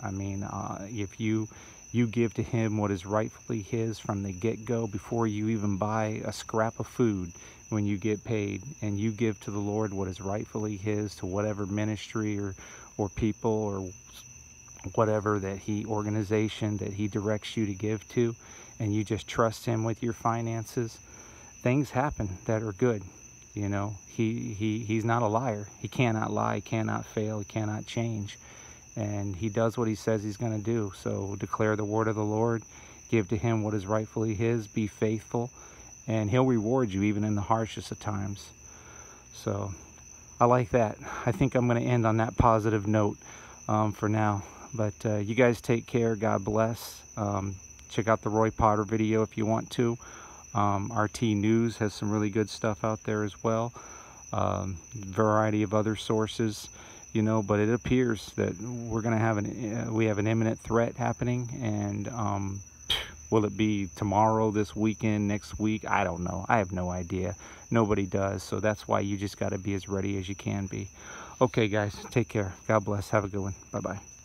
I 0.00 0.12
mean, 0.12 0.44
uh, 0.44 0.86
if 0.88 1.18
you 1.18 1.48
you 1.92 2.06
give 2.06 2.34
to 2.34 2.42
him 2.42 2.78
what 2.78 2.90
is 2.90 3.06
rightfully 3.06 3.62
his 3.62 3.98
from 3.98 4.22
the 4.22 4.32
get-go 4.32 4.86
before 4.86 5.26
you 5.26 5.48
even 5.48 5.78
buy 5.78 6.22
a 6.24 6.32
scrap 6.32 6.78
of 6.80 6.86
food 6.86 7.32
when 7.70 7.86
you 7.86 7.98
get 7.98 8.24
paid 8.24 8.62
and 8.82 8.98
you 8.98 9.12
give 9.12 9.40
to 9.40 9.50
the 9.50 9.58
Lord 9.58 9.92
what 9.92 10.08
is 10.08 10.20
rightfully 10.20 10.76
his 10.76 11.14
to 11.16 11.26
whatever 11.26 11.66
ministry 11.66 12.38
or 12.38 12.54
or 12.98 13.08
people 13.10 13.50
or 13.52 13.90
whatever 14.94 15.38
that 15.38 15.58
he 15.58 15.84
organization 15.86 16.76
that 16.78 16.92
he 16.92 17.08
directs 17.08 17.56
you 17.56 17.66
to 17.66 17.74
give 17.74 18.06
to 18.10 18.34
and 18.80 18.94
you 18.94 19.04
just 19.04 19.28
trust 19.28 19.66
him 19.66 19.84
with 19.84 20.02
your 20.02 20.12
finances 20.12 20.98
things 21.62 21.90
happen 21.90 22.38
that 22.46 22.62
are 22.62 22.72
good 22.72 23.02
You 23.54 23.68
know, 23.68 23.96
he, 24.08 24.54
he, 24.54 24.80
he's 24.80 25.04
not 25.04 25.22
a 25.22 25.26
liar. 25.26 25.68
He 25.80 25.88
cannot 25.88 26.32
lie, 26.32 26.56
he 26.56 26.60
cannot 26.60 27.06
fail, 27.06 27.40
he 27.40 27.44
cannot 27.44 27.86
change. 27.86 28.38
And 28.98 29.36
he 29.36 29.48
does 29.48 29.78
what 29.78 29.86
he 29.86 29.94
says 29.94 30.24
he's 30.24 30.36
going 30.36 30.56
to 30.56 30.64
do. 30.64 30.92
So 30.96 31.36
declare 31.38 31.76
the 31.76 31.84
word 31.84 32.08
of 32.08 32.16
the 32.16 32.24
Lord, 32.24 32.64
give 33.10 33.28
to 33.28 33.36
him 33.36 33.62
what 33.62 33.74
is 33.74 33.86
rightfully 33.86 34.34
his, 34.34 34.66
be 34.66 34.88
faithful, 34.88 35.50
and 36.08 36.30
he'll 36.30 36.44
reward 36.44 36.90
you 36.90 37.04
even 37.04 37.22
in 37.22 37.36
the 37.36 37.42
harshest 37.42 37.92
of 37.92 38.00
times. 38.00 38.50
So 39.34 39.72
I 40.40 40.46
like 40.46 40.70
that. 40.70 40.98
I 41.26 41.30
think 41.30 41.54
I'm 41.54 41.68
going 41.68 41.80
to 41.80 41.88
end 41.88 42.06
on 42.06 42.16
that 42.16 42.36
positive 42.36 42.88
note 42.88 43.18
um, 43.68 43.92
for 43.92 44.08
now. 44.08 44.42
But 44.74 44.94
uh, 45.04 45.16
you 45.16 45.34
guys 45.36 45.60
take 45.60 45.86
care. 45.86 46.16
God 46.16 46.44
bless. 46.44 47.00
Um, 47.16 47.54
check 47.88 48.08
out 48.08 48.22
the 48.22 48.30
Roy 48.30 48.50
Potter 48.50 48.82
video 48.82 49.22
if 49.22 49.38
you 49.38 49.46
want 49.46 49.70
to. 49.70 49.96
Um, 50.54 50.92
RT 50.92 51.22
News 51.22 51.76
has 51.78 51.94
some 51.94 52.10
really 52.10 52.30
good 52.30 52.50
stuff 52.50 52.82
out 52.82 53.04
there 53.04 53.22
as 53.22 53.44
well. 53.44 53.72
Um, 54.32 54.76
variety 54.94 55.62
of 55.62 55.72
other 55.72 55.96
sources, 55.96 56.68
you 57.12 57.22
know, 57.22 57.42
but 57.42 57.58
it 57.58 57.72
appears 57.72 58.32
that 58.36 58.60
we're 58.60 59.02
going 59.02 59.14
to 59.14 59.20
have 59.20 59.38
an, 59.38 59.86
uh, 59.88 59.92
we 59.92 60.06
have 60.06 60.18
an 60.18 60.26
imminent 60.26 60.58
threat 60.60 60.96
happening 60.96 61.48
and 61.62 62.08
um, 62.08 62.60
will 63.30 63.44
it 63.44 63.56
be 63.56 63.88
tomorrow, 63.96 64.50
this 64.50 64.76
weekend, 64.76 65.28
next 65.28 65.58
week? 65.58 65.88
I 65.88 66.04
don't 66.04 66.22
know. 66.22 66.44
I 66.48 66.58
have 66.58 66.72
no 66.72 66.90
idea. 66.90 67.34
Nobody 67.70 68.06
does. 68.06 68.42
So 68.42 68.60
that's 68.60 68.88
why 68.88 69.00
you 69.00 69.16
just 69.16 69.38
got 69.38 69.50
to 69.50 69.58
be 69.58 69.74
as 69.74 69.88
ready 69.88 70.18
as 70.18 70.28
you 70.28 70.34
can 70.34 70.66
be. 70.66 70.88
Okay, 71.40 71.68
guys, 71.68 71.94
take 72.10 72.28
care. 72.28 72.52
God 72.66 72.84
bless. 72.84 73.10
Have 73.10 73.24
a 73.24 73.28
good 73.28 73.40
one. 73.40 73.54
Bye-bye. 73.72 74.17